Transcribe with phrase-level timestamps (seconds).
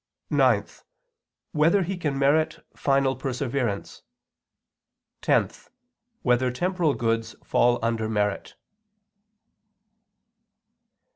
[0.31, 0.65] (9)
[1.51, 4.01] Whether he can merit final perseverance?
[5.21, 5.51] (10)
[6.23, 8.55] Whether temporal goods fall under merit?